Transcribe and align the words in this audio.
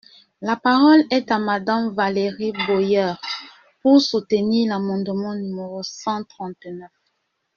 La 0.41 0.55
parole 0.55 1.03
est 1.11 1.29
à 1.29 1.37
Madame 1.37 1.93
Valérie 1.93 2.53
Boyer, 2.65 3.13
pour 3.83 4.01
soutenir 4.01 4.69
l’amendement 4.71 5.35
numéro 5.35 5.83
cent 5.83 6.23
trente-neuf. 6.23 6.89